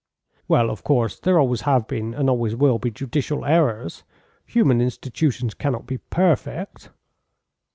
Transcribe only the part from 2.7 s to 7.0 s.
be judicial errors. Human institutions cannot be perfect."